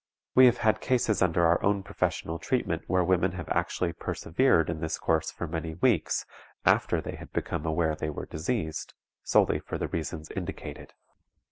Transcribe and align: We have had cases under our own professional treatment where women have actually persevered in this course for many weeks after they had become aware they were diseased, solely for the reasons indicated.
We 0.33 0.47
have 0.47 0.57
had 0.57 0.81
cases 0.81 1.21
under 1.21 1.45
our 1.45 1.61
own 1.61 1.83
professional 1.83 2.39
treatment 2.39 2.81
where 2.87 3.03
women 3.03 3.33
have 3.33 3.47
actually 3.49 3.93
persevered 3.93 4.67
in 4.67 4.79
this 4.79 4.97
course 4.97 5.29
for 5.29 5.45
many 5.45 5.75
weeks 5.75 6.25
after 6.65 7.01
they 7.01 7.17
had 7.17 7.31
become 7.33 7.67
aware 7.67 7.95
they 7.95 8.09
were 8.09 8.25
diseased, 8.25 8.95
solely 9.21 9.59
for 9.59 9.77
the 9.77 9.89
reasons 9.89 10.31
indicated. 10.31 10.93